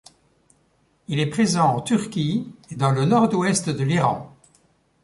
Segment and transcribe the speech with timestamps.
[1.09, 4.35] Il est présent en Turquie et dans le nord-ouest de l'Iran.